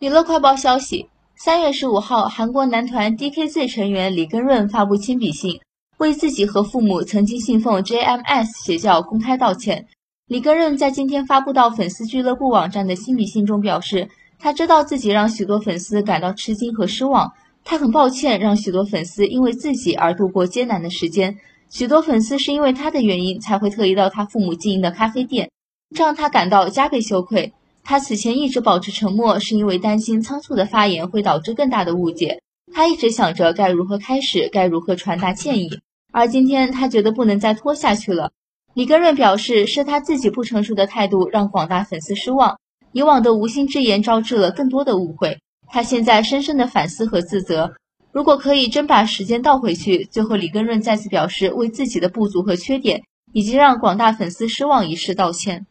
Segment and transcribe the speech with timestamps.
[0.00, 5.60] 娱乐快报消息：三月十五号，韩国男团 DKZ 成员李根润发布亲笔信，
[5.98, 9.88] 为自己和父母曾经信奉 JMS 邪教公开道歉。
[10.26, 14.08] 李根润在今天发布到粉丝俱乐部网站的亲笔信中表示，
[14.38, 21.36] 他知道自己让许多粉丝感到吃惊和失望，他很抱歉让许多粉丝因为自己而度过艰难的时间。
[21.68, 25.50] 许多粉丝是因为他的原因才会特意到他父母经营的咖啡店，
[25.94, 27.52] 这让他感到加倍羞愧。
[27.82, 32.40] 他此前一直保持沉默，是因为担心仓促的发言会导致更大的误解。
[32.72, 35.80] 他一直想着该如何开始，该如何传达歉意。
[36.12, 38.30] 而今天，他觉得不能再拖下去了。
[38.74, 42.58] 李根润表示，是他自己不成熟的态度让广大粉丝失望，
[42.92, 45.38] 以往的无心之言招致了更多的误会。
[45.68, 47.74] 他现在深深的反思和自责。
[48.12, 53.02] 如果可以真把时间倒回去，最后李根润再次表示为自己的不足和缺点，
[53.32, 55.66] 以及让广大粉丝失望一事道歉。